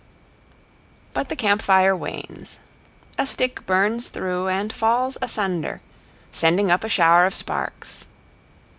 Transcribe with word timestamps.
But 1.13 1.29
the 1.29 1.35
camp 1.35 1.61
fire 1.61 1.95
wanes. 1.95 2.57
A 3.19 3.25
stick 3.27 3.67
burns 3.67 4.09
through 4.09 4.47
and 4.47 4.73
falls 4.73 5.15
asunder, 5.21 5.79
sending 6.31 6.71
up 6.71 6.83
a 6.83 6.89
shower 6.89 7.27
of 7.27 7.35
sparks. 7.35 8.07